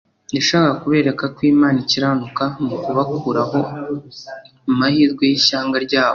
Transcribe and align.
Yashakaga 0.35 0.79
kubereka 0.83 1.23
ko 1.35 1.39
Imana 1.53 1.77
ikiranuka 1.83 2.43
mu 2.67 2.75
kubakuraho 2.83 3.59
amahirwe 4.69 5.23
y’ishyanga 5.31 5.77
ryabo, 5.85 6.09